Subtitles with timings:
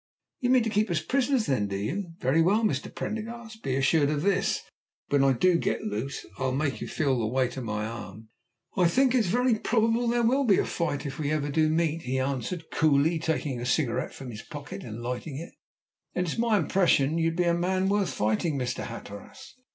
[0.39, 2.13] "You mean to keep us prisoners, then, do you?
[2.17, 2.91] Very well, Mr.
[2.91, 4.63] Prendergast, be assured of this,
[5.09, 8.29] when I do get loose I'll make you feel the weight of my arm."
[8.75, 12.01] "I think it's very probable there will be a fight if ever we do meet,"
[12.01, 15.53] he answered, coolly taking a cigarette from his pocket and lighting it.
[16.15, 18.85] "And it's my impression you'd be a man worth fighting, Mr.
[18.85, 19.53] Hatteras."